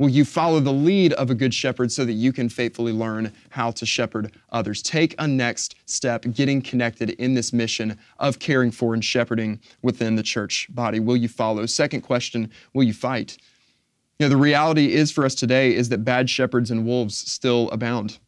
[0.00, 3.34] Will you follow the lead of a good shepherd so that you can faithfully learn
[3.50, 4.80] how to shepherd others?
[4.80, 10.16] Take a next step getting connected in this mission of caring for and shepherding within
[10.16, 11.00] the church body.
[11.00, 11.66] Will you follow?
[11.66, 13.36] Second question, will you fight?
[14.18, 17.68] You know, the reality is for us today is that bad shepherds and wolves still
[17.70, 18.18] abound.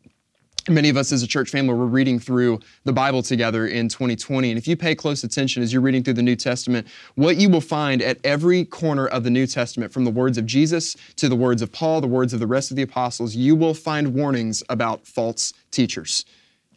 [0.68, 4.50] Many of us as a church family were reading through the Bible together in 2020.
[4.50, 7.48] And if you pay close attention as you're reading through the New Testament, what you
[7.48, 11.28] will find at every corner of the New Testament, from the words of Jesus to
[11.28, 14.14] the words of Paul, the words of the rest of the apostles, you will find
[14.14, 16.24] warnings about false teachers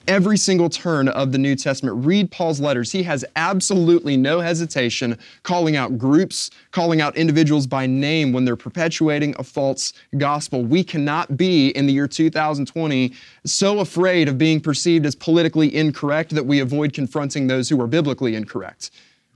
[0.08, 2.06] every single turn of the New Testament.
[2.06, 2.92] Read Paul's letters.
[2.92, 8.56] He has absolutely no hesitation calling out groups, calling out individuals by name when they're
[8.56, 10.64] perpetuating a false gospel.
[10.64, 13.14] We cannot be in the year 2020
[13.46, 17.88] so afraid of being perceived as politically incorrect that we avoid confronting those who are
[17.88, 18.92] biblically incorrect.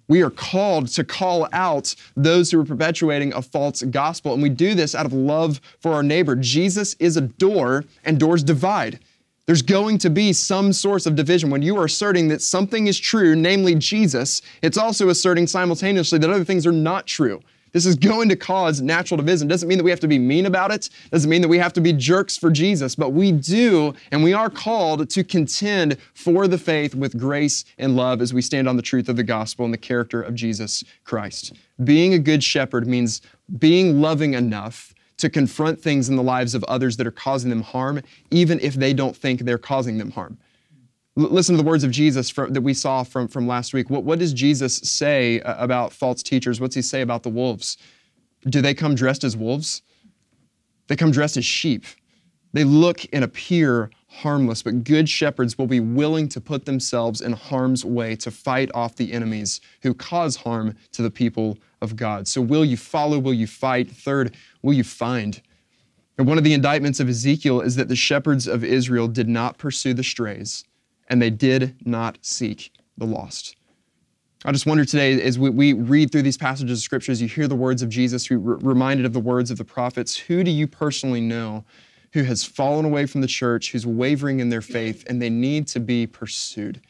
[0.08, 4.50] We are called to call out those who are perpetuating a false gospel, and we
[4.50, 6.36] do this out of love for our neighbor.
[6.36, 9.00] Jesus is a door, and doors divide.
[9.50, 11.50] There's going to be some source of division.
[11.50, 16.30] When you are asserting that something is true, namely Jesus, it's also asserting simultaneously that
[16.30, 17.42] other things are not true.
[17.72, 19.48] This is going to cause natural division.
[19.48, 20.92] Doesn't mean that we have to be mean about it.
[21.10, 24.34] Doesn't mean that we have to be jerks for Jesus, but we do and we
[24.34, 28.76] are called to contend for the faith with grace and love as we stand on
[28.76, 31.54] the truth of the gospel and the character of Jesus Christ.
[31.84, 33.20] Being a good shepherd means
[33.58, 37.62] being loving enough to confront things in the lives of others that are causing them
[37.62, 38.02] harm,
[38.32, 40.38] even if they don't think they're causing them harm.
[41.18, 43.90] L- listen to the words of Jesus from, that we saw from, from last week.
[43.90, 46.60] What, what does Jesus say uh, about false teachers?
[46.60, 47.78] What's he say about the wolves?
[48.46, 49.82] Do they come dressed as wolves?
[50.88, 51.86] They come dressed as sheep.
[52.54, 57.34] They look and appear harmless, but good shepherds will be willing to put themselves in
[57.34, 62.28] harm's way to fight off the enemies who cause harm to the people of God.
[62.28, 63.20] So, will you follow?
[63.20, 63.90] Will you fight?
[63.90, 65.42] Third, will you find?
[66.18, 69.58] And one of the indictments of Ezekiel is that the shepherds of Israel did not
[69.58, 70.66] pursue the strays
[71.08, 73.56] and they did not seek the lost.
[74.46, 77.48] I just wonder today, as we, we read through these passages of scriptures, you hear
[77.48, 80.18] the words of Jesus, you're reminded of the words of the prophets.
[80.18, 81.66] Who do you personally know
[82.14, 85.68] who has fallen away from the church, who's wavering in their faith, and they need
[85.70, 86.82] to be pursued?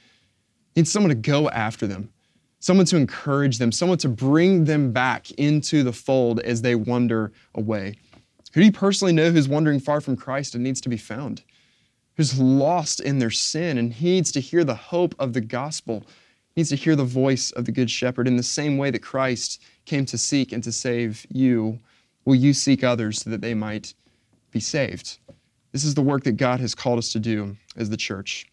[0.76, 2.10] Need someone to go after them
[2.60, 7.32] someone to encourage them, someone to bring them back into the fold as they wander
[7.56, 7.96] away.
[8.54, 11.44] Who do you personally know who's wandering far from Christ and needs to be found?
[12.18, 16.04] Who's lost in their sin and needs to hear the hope of the gospel,
[16.56, 19.62] needs to hear the voice of the Good Shepherd in the same way that Christ
[19.86, 21.80] came to seek and to save you.
[22.26, 23.94] Will you seek others so that they might
[24.52, 25.20] be saved?
[25.72, 28.48] This is the work that God has called us to do as the church.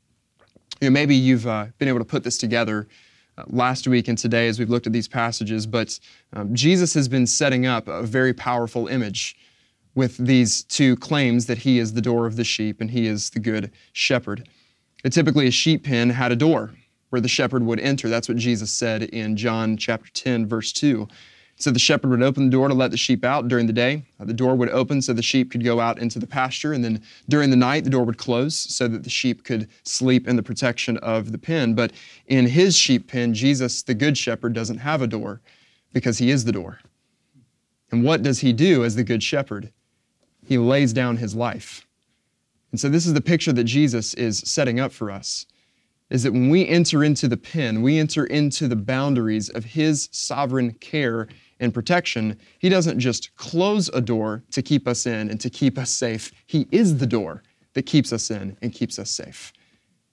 [0.81, 2.87] You know, maybe you've uh, been able to put this together
[3.47, 5.99] last week and today as we've looked at these passages, but
[6.33, 9.37] um, Jesus has been setting up a very powerful image
[9.95, 13.31] with these two claims that he is the door of the sheep and he is
[13.31, 14.49] the good shepherd.
[15.05, 16.73] And typically, a sheep pen had a door
[17.11, 18.09] where the shepherd would enter.
[18.09, 21.09] That's what Jesus said in John chapter 10, verse 2.
[21.59, 24.05] So the shepherd would open the door to let the sheep out during the day.
[24.21, 26.75] Uh, the door would open so the sheep could go out into the pasture.
[26.75, 30.29] And then during the night, the door would close so that the sheep could sleep
[30.29, 31.75] in the protection of the pen.
[31.75, 31.93] But
[32.27, 35.41] in his sheep pen, Jesus, the good shepherd, doesn't have a door
[35.95, 36.81] because he is the door.
[37.91, 39.73] And what does he do as the good shepherd?
[40.47, 41.87] He lays down his life.
[42.71, 45.47] And so this is the picture that Jesus is setting up for us
[46.11, 50.09] is that when we enter into the pen, we enter into the boundaries of his
[50.13, 51.27] sovereign care
[51.61, 55.79] and protection, He doesn't just close a door to keep us in and to keep
[55.79, 56.33] us safe.
[56.47, 57.43] He is the door
[57.75, 59.53] that keeps us in and keeps us safe.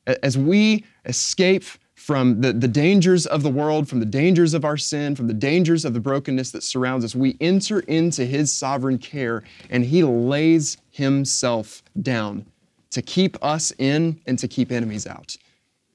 [0.05, 1.63] As we escape
[2.03, 5.33] from the, the dangers of the world, from the dangers of our sin, from the
[5.33, 7.15] dangers of the brokenness that surrounds us.
[7.15, 12.45] We enter into His sovereign care and He lays Himself down
[12.89, 15.37] to keep us in and to keep enemies out.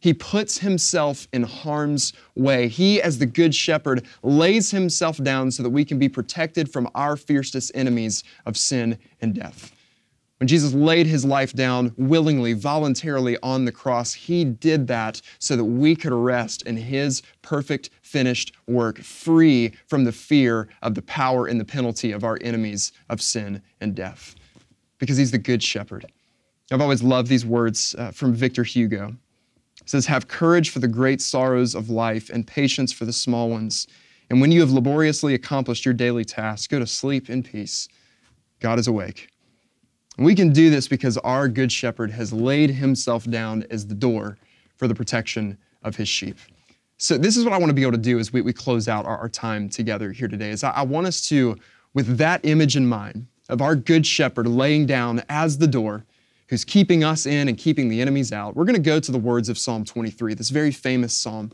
[0.00, 2.68] He puts himself in harm's way.
[2.68, 6.88] He, as the good shepherd, lays himself down so that we can be protected from
[6.94, 9.72] our fiercest enemies of sin and death.
[10.38, 15.56] When Jesus laid his life down willingly, voluntarily on the cross, he did that so
[15.56, 21.02] that we could rest in his perfect, finished work, free from the fear of the
[21.02, 24.36] power and the penalty of our enemies of sin and death.
[24.98, 26.06] Because he's the good shepherd.
[26.70, 29.16] I've always loved these words uh, from Victor Hugo.
[29.88, 33.86] Says, Have courage for the great sorrows of life and patience for the small ones.
[34.28, 37.88] And when you have laboriously accomplished your daily task, go to sleep in peace.
[38.60, 39.28] God is awake.
[40.18, 43.94] And we can do this because our good shepherd has laid himself down as the
[43.94, 44.36] door
[44.76, 46.36] for the protection of his sheep.
[46.98, 48.88] So this is what I want to be able to do as we, we close
[48.88, 50.50] out our, our time together here today.
[50.50, 51.56] Is I, I want us to,
[51.94, 56.04] with that image in mind of our good shepherd laying down as the door,
[56.48, 59.18] who's keeping us in and keeping the enemies out, we're going to go to the
[59.18, 61.50] words of Psalm 23, this very famous psalm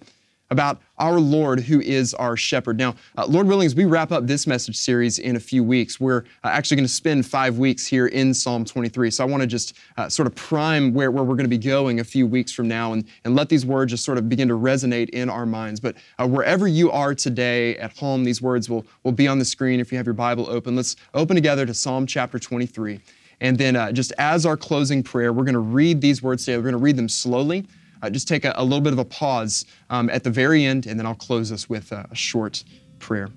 [0.50, 2.78] about our Lord who is our shepherd.
[2.78, 5.98] Now, uh, Lord willing, as we wrap up this message series in a few weeks,
[5.98, 9.10] we're uh, actually going to spend five weeks here in Psalm 23.
[9.10, 11.58] So I want to just uh, sort of prime where, where we're going to be
[11.58, 14.46] going a few weeks from now and, and let these words just sort of begin
[14.48, 15.80] to resonate in our minds.
[15.80, 19.44] But uh, wherever you are today at home, these words will, will be on the
[19.44, 20.76] screen if you have your Bible open.
[20.76, 23.00] Let's open together to Psalm chapter 23.
[23.40, 26.56] And then, uh, just as our closing prayer, we're going to read these words today.
[26.56, 27.66] We're going to read them slowly.
[28.02, 30.86] Uh, just take a, a, little bit of a pause um, at the very end,
[30.86, 32.62] and then I'll close us with a, a short
[32.98, 33.28] prayer.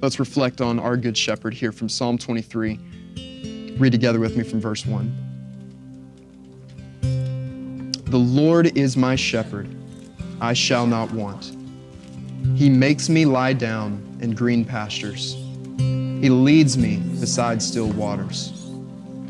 [0.00, 3.76] Let's reflect on our Good Shepherd here from Psalm 23.
[3.78, 5.28] Read together with me from verse 1.
[8.04, 9.68] The Lord is my shepherd,
[10.40, 11.56] I shall not want.
[12.54, 15.34] He makes me lie down in green pastures.
[15.76, 18.57] He leads me beside still waters.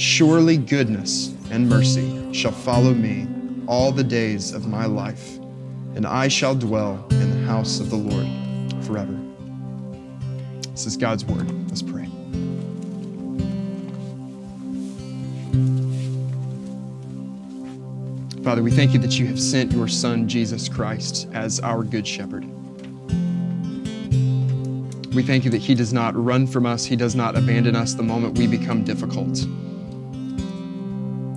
[0.00, 3.28] Surely goodness and mercy shall follow me
[3.66, 5.36] all the days of my life,
[5.94, 8.26] and I shall dwell in the house of the Lord
[8.86, 9.14] forever.
[10.70, 11.50] This is God's word.
[11.68, 12.06] Let's pray.
[18.42, 22.08] Father, we thank you that you have sent your Son, Jesus Christ, as our good
[22.08, 22.46] shepherd.
[25.14, 27.92] We thank you that he does not run from us, he does not abandon us
[27.92, 29.44] the moment we become difficult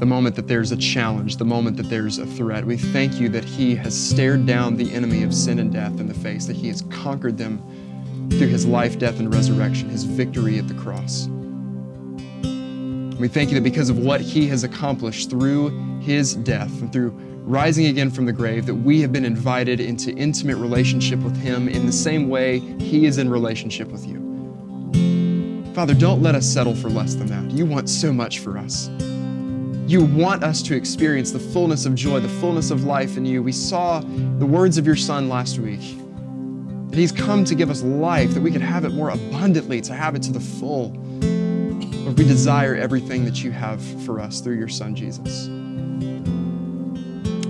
[0.03, 2.65] the moment that there's a challenge, the moment that there's a threat.
[2.65, 6.09] We thank you that He has stared down the enemy of sin and death in
[6.09, 7.63] the face, that He has conquered them
[8.31, 11.29] through His life, death, and resurrection, His victory at the cross.
[13.17, 15.69] We thank you that because of what He has accomplished through
[16.01, 17.11] His death and through
[17.45, 21.69] rising again from the grave, that we have been invited into intimate relationship with Him
[21.69, 24.19] in the same way He is in relationship with you.
[25.73, 27.51] Father, don't let us settle for less than that.
[27.57, 28.89] You want so much for us.
[29.85, 33.43] You want us to experience the fullness of joy, the fullness of life in you.
[33.43, 35.97] We saw the words of your Son last week
[36.89, 39.93] that He's come to give us life, that we could have it more abundantly, to
[39.93, 40.91] have it to the full.
[42.03, 45.45] Lord, we desire everything that you have for us through your Son, Jesus.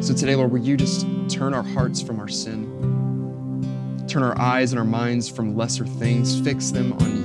[0.05, 4.71] So today, Lord, will you just turn our hearts from our sin, turn our eyes
[4.71, 7.22] and our minds from lesser things, fix them on you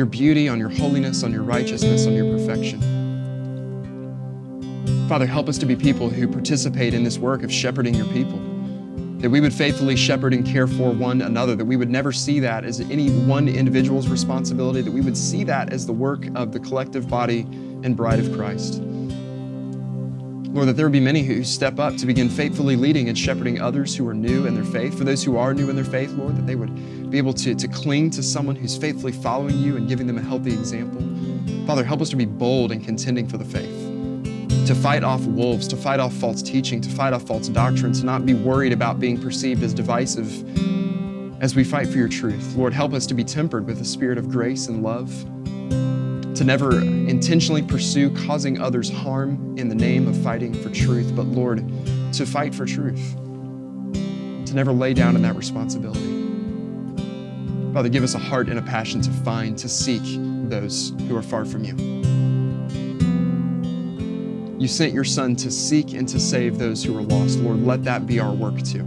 [0.00, 2.80] your beauty, on your holiness, on your righteousness, on your perfection.
[5.10, 8.38] Father, help us to be people who participate in this work of shepherding your people.
[9.18, 12.40] That we would faithfully shepherd and care for one another, that we would never see
[12.40, 16.52] that as any one individual's responsibility, that we would see that as the work of
[16.52, 17.40] the collective body
[17.82, 18.80] and bride of Christ.
[20.52, 23.60] Lord, that there would be many who step up to begin faithfully leading and shepherding
[23.60, 24.98] others who are new in their faith.
[24.98, 27.54] For those who are new in their faith, Lord, that they would be able to,
[27.54, 31.00] to cling to someone who's faithfully following you and giving them a healthy example.
[31.68, 35.68] Father, help us to be bold in contending for the faith, to fight off wolves,
[35.68, 38.98] to fight off false teaching, to fight off false doctrine, to not be worried about
[38.98, 40.44] being perceived as divisive
[41.40, 42.56] as we fight for your truth.
[42.56, 45.10] Lord, help us to be tempered with a spirit of grace and love
[46.40, 51.26] to never intentionally pursue causing others harm in the name of fighting for truth, but
[51.26, 51.58] Lord,
[52.14, 53.14] to fight for truth,
[54.46, 56.00] to never lay down in that responsibility.
[57.74, 60.00] Father, give us a heart and a passion to find, to seek
[60.48, 61.76] those who are far from you.
[64.58, 67.38] You sent your Son to seek and to save those who are lost.
[67.40, 68.86] Lord, let that be our work too.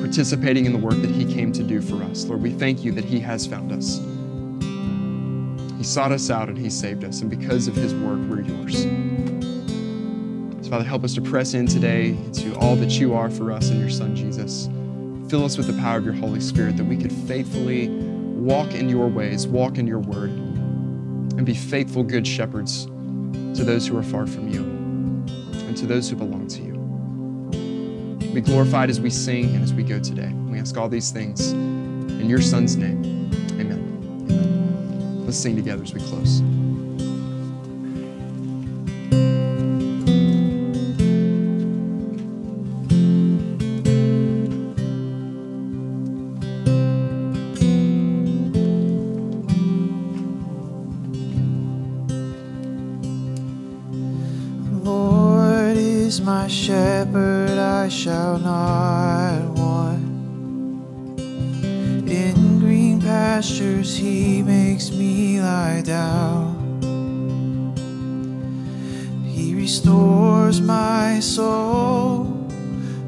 [0.00, 2.24] Participating in the work that He came to do for us.
[2.24, 4.00] Lord, we thank you that He has found us.
[5.84, 8.84] He sought us out and He saved us, and because of His work, we're yours.
[10.64, 13.68] So, Father, help us to press in today to all that you are for us
[13.68, 14.70] in your Son, Jesus.
[15.28, 18.88] Fill us with the power of your Holy Spirit that we could faithfully walk in
[18.88, 24.02] your ways, walk in your word, and be faithful, good shepherds to those who are
[24.02, 24.62] far from you
[25.66, 28.32] and to those who belong to you.
[28.32, 30.32] Be glorified as we sing and as we go today.
[30.32, 33.13] We ask all these things in your Son's name.
[35.34, 36.42] Let's sing together as we close.
[54.84, 60.13] Lord is my shepherd, I shall not want.
[63.04, 66.80] Pastures, he makes me lie down.
[69.26, 72.48] He restores my soul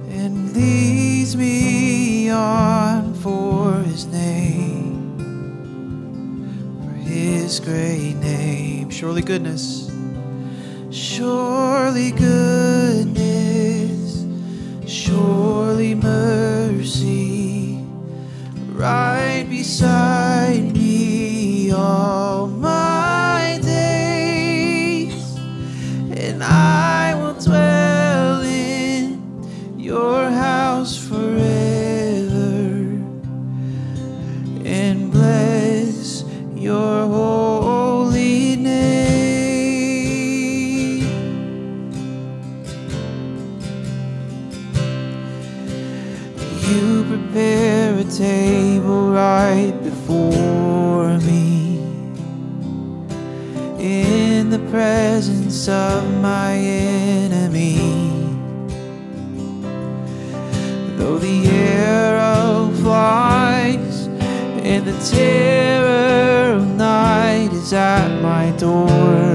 [0.08, 5.16] and leads me on for his name.
[6.80, 9.90] For his great name, surely goodness
[11.16, 13.14] Surely goodness,
[14.86, 17.78] surely mercy,
[18.72, 19.15] right
[19.66, 20.45] beside
[55.68, 57.78] of my enemy.
[60.96, 64.06] Though the arrow flies
[64.62, 69.25] and the terror of night is at my door,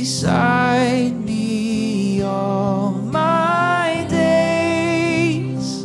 [0.00, 5.82] beside me all my days,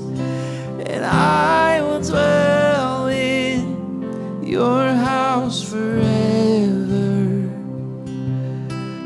[0.88, 7.50] and I will dwell in your house forever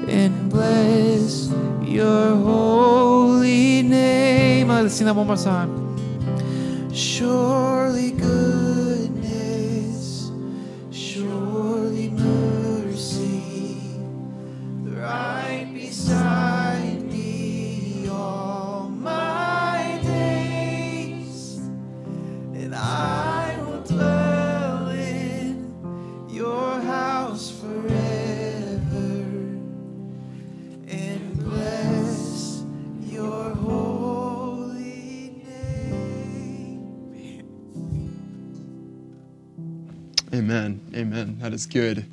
[0.07, 1.49] and bless
[1.83, 4.67] your holy name.
[4.67, 5.71] Let's sing that one more time.
[6.93, 7.68] Surely
[41.49, 42.05] That is good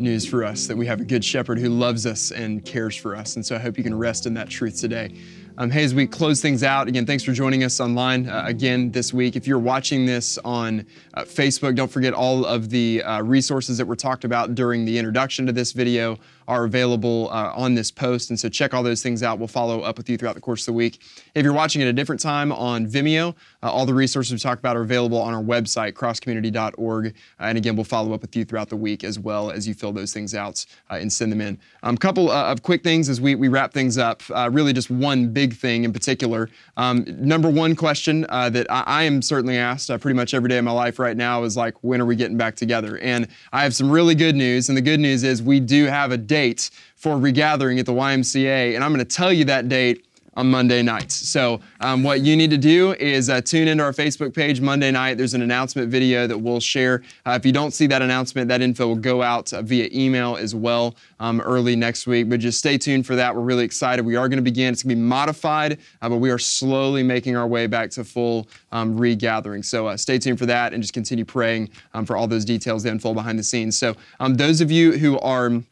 [0.00, 3.14] news for us that we have a good shepherd who loves us and cares for
[3.14, 3.36] us.
[3.36, 5.14] And so I hope you can rest in that truth today.
[5.58, 8.90] Um, hey, as we close things out, again, thanks for joining us online uh, again
[8.90, 9.36] this week.
[9.36, 13.86] If you're watching this on uh, Facebook, don't forget all of the uh, resources that
[13.86, 16.18] were talked about during the introduction to this video
[16.48, 18.30] are available uh, on this post.
[18.30, 19.38] And so check all those things out.
[19.38, 21.00] We'll follow up with you throughout the course of the week.
[21.34, 24.60] If you're watching at a different time on Vimeo, uh, all the resources we talked
[24.60, 27.06] about are available on our website, crosscommunity.org.
[27.06, 29.74] Uh, and again, we'll follow up with you throughout the week as well as you
[29.74, 31.58] fill those things out and send them in.
[31.82, 34.22] A um, couple of quick things as we, we wrap things up.
[34.50, 36.48] really, just one big thing in particular.
[36.76, 40.48] Um, number one question uh, that I, I, am certainly asked uh, pretty much every
[40.48, 42.98] day of my life right now is like, when are we getting back together?
[42.98, 44.68] And I have some really good news.
[44.68, 48.74] And the good news is we do have a date for regathering at the YMCA.
[48.74, 50.04] And I'm going to tell you that date
[50.36, 51.14] on Monday nights.
[51.14, 54.90] So, um, what you need to do is uh, tune into our Facebook page Monday
[54.90, 55.16] night.
[55.16, 57.02] There's an announcement video that we'll share.
[57.24, 60.36] Uh, if you don't see that announcement, that info will go out uh, via email
[60.36, 62.28] as well um, early next week.
[62.28, 63.32] But just stay tuned for that.
[63.32, 64.04] We're really excited.
[64.04, 64.72] We are going to begin.
[64.72, 68.02] It's going to be modified, uh, but we are slowly making our way back to
[68.02, 69.62] full um, regathering.
[69.62, 72.82] So, uh, stay tuned for that and just continue praying um, for all those details
[72.82, 73.78] that unfold behind the scenes.
[73.78, 75.62] So, um, those of you who are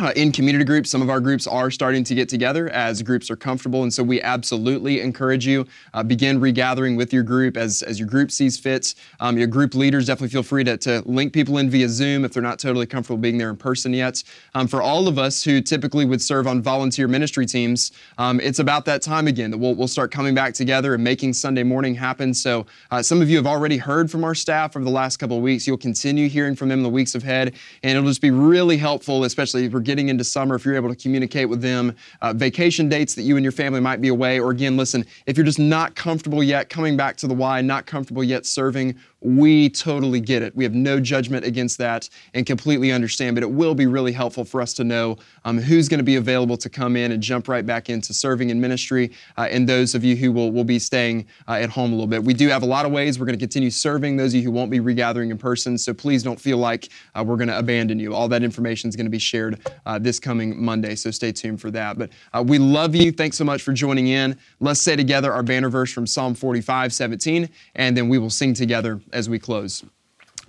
[0.00, 3.30] uh, in community groups, some of our groups are starting to get together as groups
[3.30, 7.80] are comfortable, and so we absolutely encourage you uh, begin regathering with your group as,
[7.82, 8.94] as your group sees fit.
[9.20, 12.32] Um, your group leaders definitely feel free to, to link people in via Zoom if
[12.32, 14.24] they're not totally comfortable being there in person yet.
[14.54, 18.58] Um, for all of us who typically would serve on volunteer ministry teams, um, it's
[18.58, 21.94] about that time again that we'll, we'll start coming back together and making Sunday morning
[21.94, 22.34] happen.
[22.34, 25.36] So uh, some of you have already heard from our staff over the last couple
[25.36, 25.68] of weeks.
[25.68, 29.22] You'll continue hearing from them in the weeks ahead, and it'll just be really helpful,
[29.22, 33.22] especially getting into summer, if you're able to communicate with them, uh, vacation dates that
[33.22, 36.42] you and your family might be away, or again, listen, if you're just not comfortable
[36.42, 40.54] yet coming back to the Y, not comfortable yet serving, we totally get it.
[40.54, 44.44] We have no judgment against that and completely understand, but it will be really helpful
[44.44, 45.16] for us to know
[45.46, 48.50] um, who's going to be available to come in and jump right back into serving
[48.50, 51.90] in ministry, uh, and those of you who will, will be staying uh, at home
[51.90, 52.22] a little bit.
[52.22, 54.42] We do have a lot of ways we're going to continue serving those of you
[54.42, 57.58] who won't be regathering in person, so please don't feel like uh, we're going to
[57.58, 58.14] abandon you.
[58.14, 61.62] All that information is going to be shared uh, this coming Monday, so stay tuned
[61.62, 61.96] for that.
[61.96, 63.10] But uh, we love you.
[63.10, 64.38] Thanks so much for joining in.
[64.60, 68.52] Let's say together our banner verse from Psalm 45, 17, and then we will sing
[68.52, 69.82] together as we close.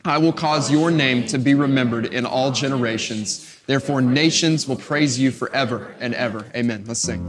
[0.04, 3.60] I will cause your name to be remembered in all generations.
[3.66, 6.46] Therefore, nations will praise you forever and ever.
[6.54, 6.84] Amen.
[6.86, 7.24] Let's sing.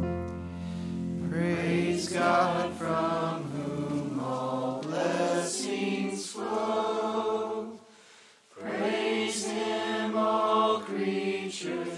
[1.30, 7.78] Praise God from whom all blessings flow.
[8.51, 11.95] Praise Him, all creatures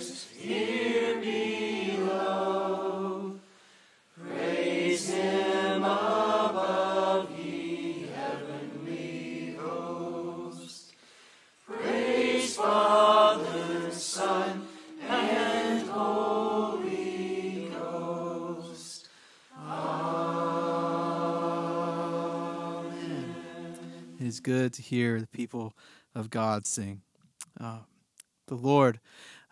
[24.38, 25.74] Is good to hear the people
[26.14, 27.02] of God sing.
[27.60, 27.78] Uh,
[28.46, 29.00] the Lord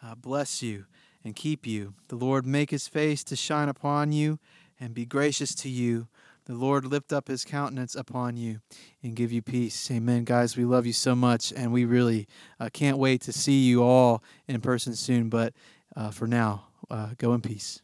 [0.00, 0.84] uh, bless you
[1.24, 1.94] and keep you.
[2.06, 4.38] The Lord make his face to shine upon you
[4.78, 6.06] and be gracious to you.
[6.44, 8.60] The Lord lift up his countenance upon you
[9.02, 9.90] and give you peace.
[9.90, 10.22] Amen.
[10.22, 12.28] Guys, we love you so much, and we really
[12.60, 15.28] uh, can't wait to see you all in person soon.
[15.28, 15.52] But
[15.96, 17.82] uh, for now, uh, go in peace.